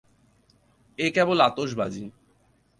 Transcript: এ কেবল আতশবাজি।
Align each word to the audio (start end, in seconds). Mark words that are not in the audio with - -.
এ 0.99 1.07
কেবল 1.15 1.37
আতশবাজি। 1.41 2.05